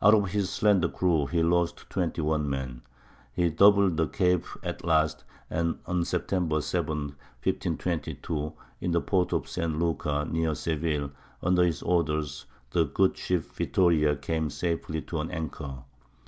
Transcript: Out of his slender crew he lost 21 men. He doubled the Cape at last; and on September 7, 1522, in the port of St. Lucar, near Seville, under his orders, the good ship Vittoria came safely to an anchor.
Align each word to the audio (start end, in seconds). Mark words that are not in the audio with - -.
Out 0.00 0.14
of 0.14 0.30
his 0.30 0.48
slender 0.48 0.88
crew 0.88 1.26
he 1.26 1.42
lost 1.42 1.90
21 1.90 2.48
men. 2.48 2.82
He 3.32 3.50
doubled 3.50 3.96
the 3.96 4.06
Cape 4.06 4.44
at 4.62 4.84
last; 4.84 5.24
and 5.50 5.76
on 5.86 6.04
September 6.04 6.60
7, 6.60 6.86
1522, 7.42 8.52
in 8.80 8.92
the 8.92 9.00
port 9.00 9.32
of 9.32 9.48
St. 9.48 9.76
Lucar, 9.76 10.24
near 10.26 10.54
Seville, 10.54 11.10
under 11.42 11.64
his 11.64 11.82
orders, 11.82 12.46
the 12.70 12.84
good 12.86 13.16
ship 13.16 13.42
Vittoria 13.50 14.14
came 14.14 14.50
safely 14.50 15.02
to 15.02 15.20
an 15.20 15.32
anchor. 15.32 15.82